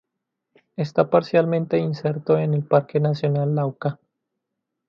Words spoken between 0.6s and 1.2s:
Está